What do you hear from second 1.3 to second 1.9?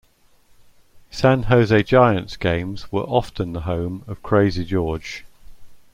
Jose